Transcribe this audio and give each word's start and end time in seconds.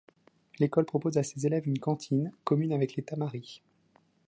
L'école 0.57 0.85
propose 0.85 1.19
à 1.19 1.23
ses 1.23 1.45
élèves 1.45 1.67
une 1.67 1.77
cantine, 1.77 2.33
commune 2.43 2.73
avec 2.73 2.95
les 2.95 3.03
Tamaris. 3.03 3.61